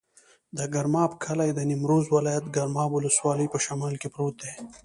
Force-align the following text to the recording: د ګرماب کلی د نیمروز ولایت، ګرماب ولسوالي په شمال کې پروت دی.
د 0.57 0.59
ګرماب 0.73 1.11
کلی 1.23 1.49
د 1.53 1.59
نیمروز 1.69 2.05
ولایت، 2.15 2.45
ګرماب 2.55 2.89
ولسوالي 2.93 3.47
په 3.53 3.57
شمال 3.65 3.95
کې 4.01 4.07
پروت 4.13 4.35
دی. 4.43 4.53